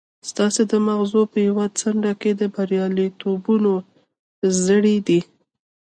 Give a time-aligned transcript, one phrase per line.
[0.29, 3.73] ستاسې د ماغزو په يوه څنډه کې د برياليتوبونو
[4.65, 5.21] زړي دي.